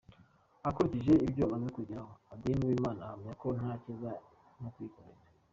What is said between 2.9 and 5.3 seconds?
ahamya ko nta cyiza nko kwikorera.